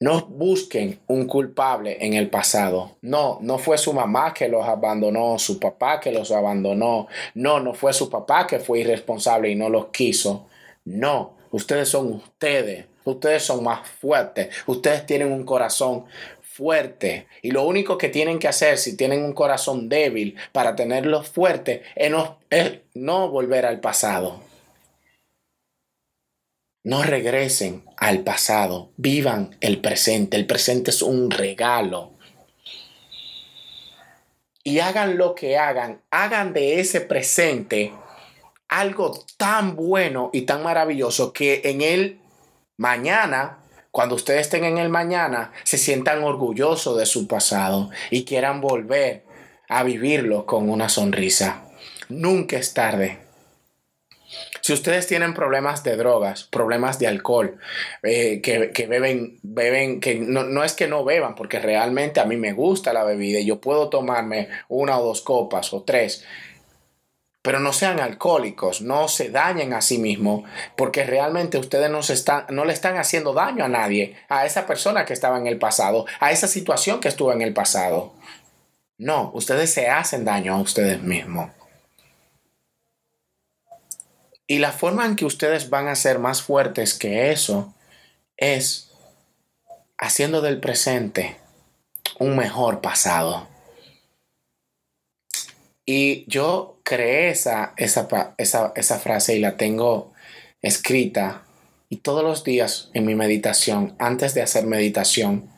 no 0.00 0.22
busquen 0.22 0.98
un 1.08 1.26
culpable 1.26 1.98
en 2.00 2.14
el 2.14 2.30
pasado. 2.30 2.96
No, 3.02 3.38
no 3.42 3.58
fue 3.58 3.76
su 3.76 3.92
mamá 3.92 4.32
que 4.32 4.48
los 4.48 4.66
abandonó, 4.66 5.38
su 5.38 5.60
papá 5.60 6.00
que 6.00 6.10
los 6.10 6.32
abandonó. 6.32 7.06
No, 7.34 7.60
no 7.60 7.74
fue 7.74 7.92
su 7.92 8.08
papá 8.08 8.46
que 8.46 8.60
fue 8.60 8.80
irresponsable 8.80 9.50
y 9.50 9.54
no 9.54 9.68
los 9.68 9.88
quiso. 9.88 10.46
No, 10.86 11.34
ustedes 11.50 11.90
son 11.90 12.14
ustedes. 12.14 12.86
Ustedes 13.04 13.42
son 13.42 13.62
más 13.62 13.86
fuertes. 13.86 14.48
Ustedes 14.66 15.04
tienen 15.04 15.32
un 15.32 15.44
corazón 15.44 16.06
fuerte. 16.40 17.26
Y 17.42 17.50
lo 17.50 17.64
único 17.64 17.98
que 17.98 18.08
tienen 18.08 18.38
que 18.38 18.48
hacer 18.48 18.78
si 18.78 18.96
tienen 18.96 19.22
un 19.22 19.34
corazón 19.34 19.90
débil 19.90 20.36
para 20.52 20.76
tenerlo 20.76 21.22
fuerte 21.22 21.82
es 21.94 22.10
no, 22.10 22.38
es 22.48 22.78
no 22.94 23.28
volver 23.28 23.66
al 23.66 23.80
pasado. 23.80 24.49
No 26.82 27.02
regresen 27.02 27.84
al 27.98 28.20
pasado, 28.20 28.92
vivan 28.96 29.56
el 29.60 29.80
presente. 29.80 30.36
El 30.36 30.46
presente 30.46 30.90
es 30.90 31.02
un 31.02 31.30
regalo. 31.30 32.12
Y 34.64 34.78
hagan 34.78 35.18
lo 35.18 35.34
que 35.34 35.58
hagan, 35.58 36.02
hagan 36.10 36.52
de 36.52 36.80
ese 36.80 37.00
presente 37.00 37.92
algo 38.68 39.24
tan 39.36 39.74
bueno 39.74 40.30
y 40.32 40.42
tan 40.42 40.62
maravilloso 40.62 41.32
que 41.32 41.60
en 41.64 41.82
el 41.82 42.20
mañana, 42.76 43.58
cuando 43.90 44.14
ustedes 44.14 44.42
estén 44.42 44.64
en 44.64 44.78
el 44.78 44.88
mañana, 44.88 45.52
se 45.64 45.76
sientan 45.76 46.22
orgullosos 46.22 46.96
de 46.96 47.04
su 47.04 47.26
pasado 47.26 47.90
y 48.10 48.24
quieran 48.24 48.60
volver 48.60 49.24
a 49.68 49.82
vivirlo 49.82 50.46
con 50.46 50.70
una 50.70 50.88
sonrisa. 50.88 51.64
Nunca 52.08 52.56
es 52.56 52.72
tarde. 52.72 53.29
Si 54.70 54.74
ustedes 54.74 55.08
tienen 55.08 55.34
problemas 55.34 55.82
de 55.82 55.96
drogas, 55.96 56.44
problemas 56.44 57.00
de 57.00 57.08
alcohol, 57.08 57.58
eh, 58.04 58.40
que, 58.40 58.86
beben, 58.86 59.40
beben, 59.42 59.98
que 59.98 60.14
no, 60.14 60.62
es 60.62 60.74
que 60.74 60.86
no 60.86 61.02
beban, 61.02 61.34
porque 61.34 61.58
realmente 61.58 62.20
a 62.20 62.24
mí 62.24 62.36
me 62.36 62.52
gusta 62.52 62.92
la 62.92 63.02
bebida 63.02 63.40
y 63.40 63.46
yo 63.46 63.60
puedo 63.60 63.88
tomarme 63.88 64.48
una 64.68 64.96
o 64.96 65.04
dos 65.04 65.22
copas 65.22 65.72
o 65.72 65.82
tres, 65.82 66.24
pero 67.42 67.58
no 67.58 67.72
sean 67.72 67.98
alcohólicos, 67.98 68.80
no 68.80 69.08
se 69.08 69.30
dañen 69.30 69.72
a 69.72 69.80
sí 69.80 69.98
mismos, 69.98 70.48
porque 70.76 71.02
realmente 71.02 71.58
ustedes 71.58 71.90
no, 71.90 72.04
se 72.04 72.12
están, 72.12 72.44
no 72.50 72.64
le 72.64 72.72
están 72.72 72.96
haciendo 72.96 73.32
daño 73.32 73.64
a 73.64 73.68
nadie, 73.68 74.18
a 74.28 74.46
esa 74.46 74.68
persona 74.68 75.04
que 75.04 75.14
estaba 75.14 75.36
en 75.38 75.48
el 75.48 75.58
pasado, 75.58 76.06
a 76.20 76.30
esa 76.30 76.46
situación 76.46 77.00
que 77.00 77.08
estuvo 77.08 77.32
en 77.32 77.42
el 77.42 77.52
pasado. 77.52 78.12
No, 78.98 79.32
ustedes 79.34 79.74
se 79.74 79.88
hacen 79.88 80.24
daño 80.24 80.54
a 80.54 80.60
ustedes 80.60 81.02
mismos. 81.02 81.50
Y 84.50 84.58
la 84.58 84.72
forma 84.72 85.06
en 85.06 85.14
que 85.14 85.24
ustedes 85.24 85.70
van 85.70 85.86
a 85.86 85.94
ser 85.94 86.18
más 86.18 86.42
fuertes 86.42 86.94
que 86.94 87.30
eso 87.30 87.72
es 88.36 88.90
haciendo 89.96 90.40
del 90.40 90.58
presente 90.58 91.36
un 92.18 92.34
mejor 92.34 92.80
pasado. 92.80 93.46
Y 95.86 96.28
yo 96.28 96.80
creé 96.82 97.30
esa, 97.30 97.74
esa, 97.76 98.34
esa, 98.38 98.72
esa 98.74 98.98
frase 98.98 99.36
y 99.36 99.38
la 99.38 99.56
tengo 99.56 100.12
escrita 100.62 101.44
y 101.88 101.98
todos 101.98 102.24
los 102.24 102.42
días 102.42 102.90
en 102.92 103.06
mi 103.06 103.14
meditación, 103.14 103.94
antes 104.00 104.34
de 104.34 104.42
hacer 104.42 104.66
meditación, 104.66 105.48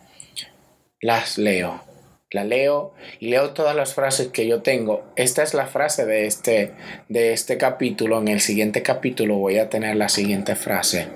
las 1.01 1.39
leo 1.39 1.92
la 2.33 2.45
leo 2.45 2.95
y 3.21 3.29
leo 3.29 3.51
todas 3.51 3.77
las 3.77 3.95
frases 3.95 4.29
que 4.29 4.47
yo 4.47 4.63
tengo. 4.63 5.05
Esta 5.17 5.43
es 5.43 5.55
la 5.55 5.67
frase 5.67 6.07
de 6.07 6.27
este, 6.27 6.75
de 7.09 7.33
este 7.33 7.59
capítulo. 7.59 8.19
En 8.19 8.29
el 8.29 8.41
siguiente 8.41 8.83
capítulo 8.83 9.37
voy 9.37 9.59
a 9.59 9.69
tener 9.69 9.97
la 9.97 10.09
siguiente 10.09 10.57
frase. 10.57 11.09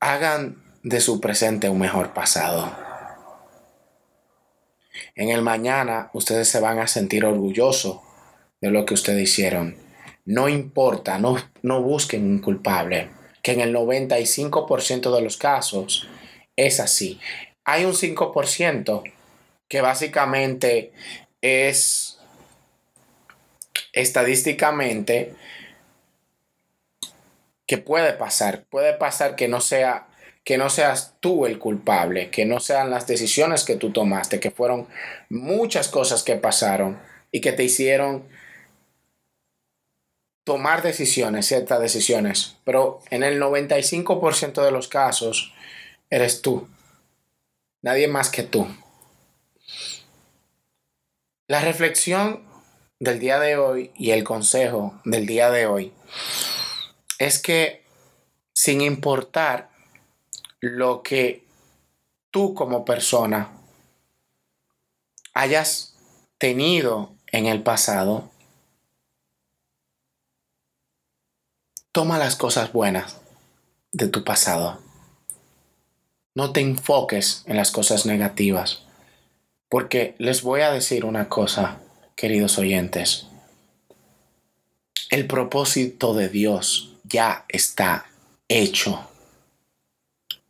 Hagan 0.00 0.62
de 0.82 1.00
su 1.00 1.20
presente 1.20 1.68
un 1.68 1.78
mejor 1.78 2.12
pasado. 2.12 2.74
En 5.14 5.28
el 5.28 5.42
mañana 5.42 6.10
ustedes 6.14 6.48
se 6.48 6.60
van 6.60 6.78
a 6.78 6.86
sentir 6.86 7.24
orgullosos 7.24 8.00
de 8.60 8.70
lo 8.70 8.86
que 8.86 8.94
ustedes 8.94 9.22
hicieron. 9.22 9.76
No 10.24 10.48
importa, 10.48 11.18
no, 11.18 11.36
no 11.62 11.82
busquen 11.82 12.24
un 12.24 12.38
culpable, 12.38 13.10
que 13.42 13.52
en 13.52 13.60
el 13.60 13.74
95% 13.74 15.14
de 15.14 15.22
los 15.22 15.36
casos 15.36 16.08
es 16.56 16.80
así 16.80 17.20
hay 17.64 17.84
un 17.84 17.92
5% 17.92 19.02
que 19.68 19.80
básicamente 19.80 20.92
es 21.40 22.18
estadísticamente 23.92 25.34
que 27.66 27.78
puede 27.78 28.12
pasar. 28.12 28.64
Puede 28.64 28.94
pasar 28.94 29.36
que 29.36 29.48
no 29.48 29.60
sea 29.60 30.08
que 30.44 30.58
no 30.58 30.70
seas 30.70 31.14
tú 31.20 31.46
el 31.46 31.60
culpable, 31.60 32.30
que 32.30 32.44
no 32.44 32.58
sean 32.58 32.90
las 32.90 33.06
decisiones 33.06 33.62
que 33.62 33.76
tú 33.76 33.92
tomaste, 33.92 34.40
que 34.40 34.50
fueron 34.50 34.88
muchas 35.28 35.86
cosas 35.86 36.24
que 36.24 36.34
pasaron 36.34 37.00
y 37.30 37.40
que 37.40 37.52
te 37.52 37.62
hicieron 37.62 38.28
tomar 40.44 40.82
decisiones, 40.82 41.46
ciertas 41.46 41.80
decisiones, 41.80 42.56
pero 42.64 43.00
en 43.10 43.22
el 43.22 43.40
95% 43.40 44.64
de 44.64 44.72
los 44.72 44.88
casos 44.88 45.52
eres 46.10 46.42
tú. 46.42 46.66
Nadie 47.82 48.08
más 48.08 48.30
que 48.30 48.44
tú. 48.44 48.66
La 51.48 51.60
reflexión 51.60 52.42
del 53.00 53.18
día 53.18 53.40
de 53.40 53.56
hoy 53.56 53.90
y 53.96 54.12
el 54.12 54.22
consejo 54.22 55.00
del 55.04 55.26
día 55.26 55.50
de 55.50 55.66
hoy 55.66 55.92
es 57.18 57.42
que 57.42 57.84
sin 58.54 58.80
importar 58.80 59.70
lo 60.60 61.02
que 61.02 61.44
tú 62.30 62.54
como 62.54 62.84
persona 62.84 63.50
hayas 65.34 65.96
tenido 66.38 67.12
en 67.32 67.46
el 67.46 67.62
pasado, 67.62 68.30
toma 71.90 72.18
las 72.18 72.36
cosas 72.36 72.72
buenas 72.72 73.16
de 73.92 74.08
tu 74.08 74.22
pasado. 74.22 74.91
No 76.34 76.52
te 76.52 76.60
enfoques 76.60 77.44
en 77.46 77.56
las 77.56 77.70
cosas 77.70 78.06
negativas. 78.06 78.84
Porque 79.68 80.14
les 80.18 80.42
voy 80.42 80.62
a 80.62 80.72
decir 80.72 81.04
una 81.04 81.28
cosa, 81.28 81.78
queridos 82.16 82.58
oyentes. 82.58 83.26
El 85.10 85.26
propósito 85.26 86.14
de 86.14 86.30
Dios 86.30 86.94
ya 87.04 87.44
está 87.48 88.06
hecho. 88.48 89.08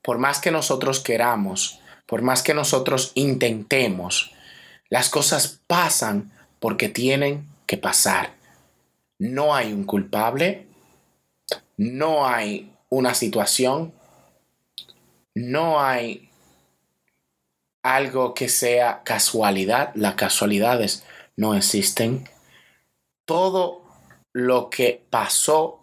Por 0.02 0.18
más 0.18 0.40
que 0.40 0.52
nosotros 0.52 1.00
queramos, 1.00 1.80
por 2.06 2.22
más 2.22 2.42
que 2.42 2.54
nosotros 2.54 3.10
intentemos, 3.14 4.32
las 4.88 5.08
cosas 5.08 5.60
pasan 5.66 6.32
porque 6.60 6.88
tienen 6.88 7.48
que 7.66 7.76
pasar. 7.76 8.34
No 9.18 9.54
hay 9.54 9.72
un 9.72 9.84
culpable, 9.84 10.66
no 11.76 12.26
hay 12.26 12.72
una 12.88 13.14
situación 13.14 13.94
no 15.34 15.80
hay 15.80 16.30
algo 17.82 18.34
que 18.34 18.48
sea 18.48 19.02
casualidad. 19.02 19.92
Las 19.94 20.14
casualidades 20.14 21.04
no 21.36 21.54
existen. 21.54 22.28
Todo 23.24 23.82
lo 24.32 24.70
que 24.70 25.04
pasó 25.10 25.80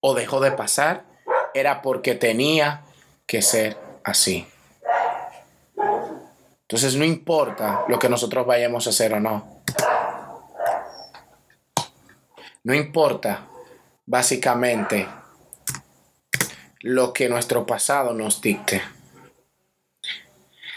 o 0.00 0.14
dejó 0.14 0.40
de 0.40 0.52
pasar 0.52 1.04
era 1.54 1.82
porque 1.82 2.14
tenía 2.14 2.82
que 3.26 3.42
ser 3.42 3.76
así. 4.04 4.46
Entonces 6.62 6.96
no 6.96 7.04
importa 7.04 7.84
lo 7.88 7.98
que 7.98 8.08
nosotros 8.08 8.46
vayamos 8.46 8.86
a 8.86 8.90
hacer 8.90 9.14
o 9.14 9.20
no. 9.20 9.62
No 12.64 12.74
importa 12.74 13.46
básicamente 14.04 15.06
lo 16.86 17.12
que 17.12 17.28
nuestro 17.28 17.66
pasado 17.66 18.14
nos 18.14 18.40
dicte. 18.40 18.80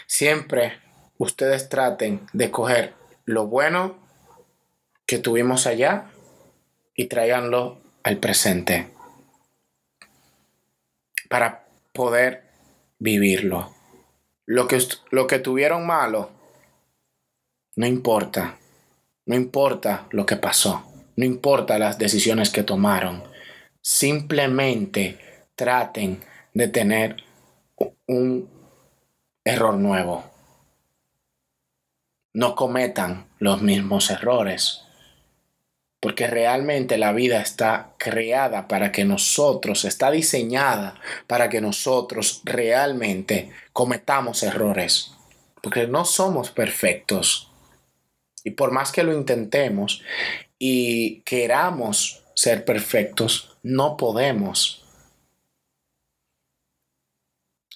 Siempre 0.08 0.80
ustedes 1.18 1.68
traten 1.68 2.26
de 2.32 2.50
coger 2.50 2.94
lo 3.26 3.46
bueno 3.46 3.96
que 5.06 5.18
tuvimos 5.18 5.68
allá 5.68 6.06
y 6.96 7.04
traiganlo 7.06 7.78
al 8.02 8.16
presente. 8.16 8.90
para 11.28 11.64
poder 11.92 12.42
vivirlo. 12.98 13.72
Lo 14.46 14.66
que, 14.66 14.82
lo 15.12 15.28
que 15.28 15.38
tuvieron 15.38 15.86
malo, 15.86 16.32
no 17.76 17.86
importa. 17.86 18.58
No 19.26 19.36
importa 19.36 20.08
lo 20.10 20.26
que 20.26 20.34
pasó. 20.34 20.82
No 21.14 21.24
importa 21.24 21.78
las 21.78 21.98
decisiones 21.98 22.50
que 22.50 22.64
tomaron. 22.64 23.22
Simplemente 23.80 25.29
traten 25.60 26.22
de 26.54 26.68
tener 26.68 27.22
un 28.06 28.48
error 29.44 29.74
nuevo. 29.74 30.24
No 32.32 32.54
cometan 32.54 33.26
los 33.38 33.60
mismos 33.60 34.10
errores. 34.10 34.80
Porque 36.00 36.28
realmente 36.28 36.96
la 36.96 37.12
vida 37.12 37.42
está 37.42 37.90
creada 37.98 38.68
para 38.68 38.90
que 38.90 39.04
nosotros, 39.04 39.84
está 39.84 40.10
diseñada 40.10 40.94
para 41.26 41.50
que 41.50 41.60
nosotros 41.60 42.40
realmente 42.44 43.50
cometamos 43.74 44.42
errores. 44.42 45.12
Porque 45.60 45.86
no 45.86 46.06
somos 46.06 46.50
perfectos. 46.50 47.52
Y 48.44 48.52
por 48.52 48.70
más 48.70 48.92
que 48.92 49.02
lo 49.02 49.12
intentemos 49.12 50.00
y 50.58 51.20
queramos 51.20 52.22
ser 52.34 52.64
perfectos, 52.64 53.58
no 53.62 53.98
podemos. 53.98 54.79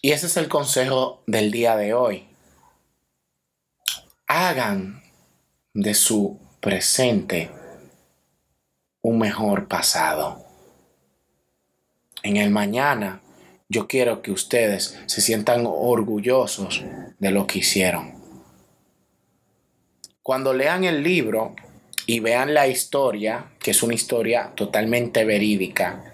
Y 0.04 0.12
ese 0.12 0.26
es 0.26 0.36
el 0.36 0.48
consejo 0.48 1.22
del 1.26 1.50
día 1.50 1.76
de 1.76 1.94
hoy. 1.94 2.24
Hagan 4.26 5.02
de 5.72 5.94
su 5.94 6.38
presente 6.60 7.50
un 9.00 9.18
mejor 9.18 9.66
pasado. 9.66 10.44
En 12.22 12.36
el 12.36 12.50
mañana 12.50 13.22
yo 13.70 13.88
quiero 13.88 14.20
que 14.20 14.30
ustedes 14.30 15.00
se 15.06 15.22
sientan 15.22 15.64
orgullosos 15.66 16.84
de 17.18 17.30
lo 17.30 17.46
que 17.46 17.60
hicieron. 17.60 18.12
Cuando 20.22 20.52
lean 20.52 20.84
el 20.84 21.02
libro 21.02 21.56
y 22.04 22.20
vean 22.20 22.52
la 22.52 22.68
historia, 22.68 23.52
que 23.58 23.70
es 23.70 23.82
una 23.82 23.94
historia 23.94 24.52
totalmente 24.54 25.24
verídica, 25.24 26.12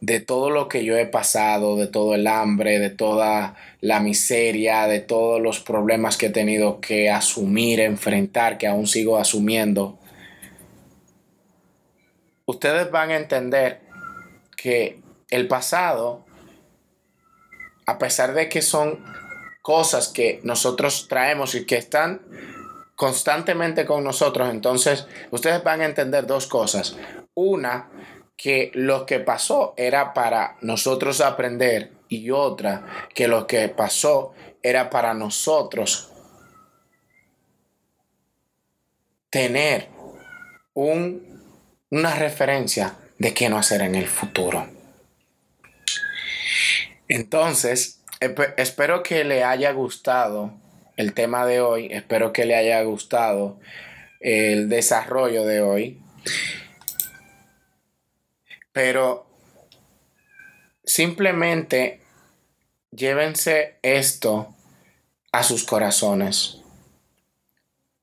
de 0.00 0.20
todo 0.20 0.48
lo 0.50 0.68
que 0.68 0.84
yo 0.84 0.96
he 0.96 1.06
pasado, 1.06 1.76
de 1.76 1.86
todo 1.86 2.14
el 2.14 2.26
hambre, 2.26 2.78
de 2.78 2.90
toda 2.90 3.54
la 3.80 4.00
miseria, 4.00 4.86
de 4.86 5.00
todos 5.00 5.40
los 5.40 5.60
problemas 5.60 6.16
que 6.16 6.26
he 6.26 6.30
tenido 6.30 6.80
que 6.80 7.10
asumir, 7.10 7.80
enfrentar, 7.80 8.56
que 8.56 8.66
aún 8.66 8.86
sigo 8.86 9.18
asumiendo, 9.18 9.98
ustedes 12.46 12.90
van 12.90 13.10
a 13.10 13.16
entender 13.16 13.80
que 14.56 15.00
el 15.30 15.46
pasado, 15.46 16.24
a 17.86 17.98
pesar 17.98 18.34
de 18.34 18.48
que 18.48 18.62
son 18.62 19.04
cosas 19.62 20.08
que 20.08 20.40
nosotros 20.42 21.08
traemos 21.08 21.54
y 21.54 21.66
que 21.66 21.76
están 21.76 22.22
constantemente 22.96 23.86
con 23.86 24.02
nosotros, 24.02 24.50
entonces 24.50 25.06
ustedes 25.30 25.62
van 25.62 25.82
a 25.82 25.86
entender 25.86 26.26
dos 26.26 26.46
cosas. 26.46 26.96
Una, 27.34 27.88
que 28.40 28.70
lo 28.72 29.04
que 29.04 29.20
pasó 29.20 29.74
era 29.76 30.14
para 30.14 30.56
nosotros 30.62 31.20
aprender 31.20 31.92
y 32.08 32.30
otra, 32.30 33.08
que 33.14 33.28
lo 33.28 33.46
que 33.46 33.68
pasó 33.68 34.32
era 34.62 34.88
para 34.88 35.12
nosotros 35.12 36.10
tener 39.28 39.88
un 40.72 41.28
una 41.90 42.14
referencia 42.14 42.94
de 43.18 43.34
qué 43.34 43.48
no 43.48 43.58
hacer 43.58 43.82
en 43.82 43.96
el 43.96 44.06
futuro. 44.06 44.66
Entonces, 47.08 48.00
espero 48.56 49.02
que 49.02 49.24
le 49.24 49.42
haya 49.42 49.72
gustado 49.72 50.54
el 50.96 51.12
tema 51.12 51.44
de 51.44 51.60
hoy, 51.60 51.88
espero 51.90 52.32
que 52.32 52.44
le 52.44 52.54
haya 52.54 52.80
gustado 52.84 53.58
el 54.20 54.68
desarrollo 54.68 55.44
de 55.44 55.60
hoy. 55.60 56.00
Pero 58.72 59.26
simplemente 60.84 62.00
llévense 62.90 63.78
esto 63.82 64.54
a 65.32 65.42
sus 65.42 65.64
corazones. 65.64 66.58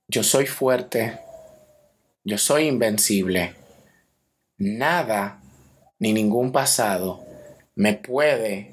Yo 0.07 0.23
soy 0.23 0.45
fuerte, 0.45 1.19
yo 2.23 2.37
soy 2.37 2.67
invencible 2.67 3.55
nada 4.57 5.39
ni 5.99 6.13
ningún 6.13 6.51
pasado 6.51 7.23
me 7.75 7.93
puede 7.93 8.71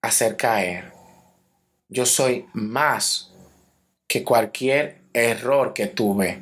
hacer 0.00 0.36
caer. 0.36 0.92
Yo 1.88 2.06
soy 2.06 2.46
más 2.52 3.32
que 4.06 4.22
cualquier 4.22 4.98
error 5.12 5.74
que 5.74 5.86
tuve. 5.86 6.40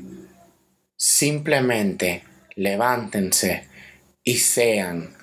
Simplemente 0.96 2.22
levántense 2.54 3.68
y 4.24 4.38
sean 4.38 5.16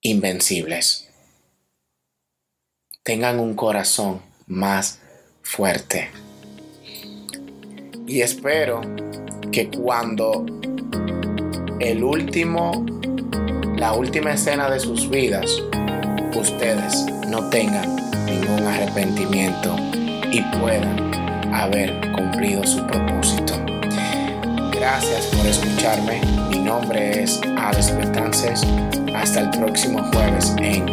invencibles. 0.00 1.08
Tengan 3.02 3.38
un 3.38 3.54
corazón 3.54 4.22
más 4.46 5.00
fuerte. 5.42 6.10
Y 8.06 8.20
espero 8.22 8.80
que 9.52 9.70
cuando 9.70 10.44
el 11.80 12.02
último, 12.02 12.84
la 13.76 13.92
última 13.92 14.32
escena 14.32 14.70
de 14.70 14.80
sus 14.80 15.08
vidas, 15.08 15.62
ustedes 16.34 17.04
no 17.28 17.48
tengan 17.50 17.96
ningún 18.26 18.66
arrepentimiento 18.66 19.76
y 20.30 20.40
puedan 20.58 21.54
haber 21.54 22.00
cumplido 22.12 22.66
su 22.66 22.86
propósito. 22.86 23.54
Gracias 24.72 25.26
por 25.26 25.46
escucharme. 25.46 26.53
Nombre 26.74 27.22
es 27.22 27.40
Alex 27.56 27.96
Betances. 27.96 28.66
Hasta 29.14 29.42
el 29.42 29.50
próximo 29.50 30.02
jueves 30.12 30.56
en. 30.58 30.84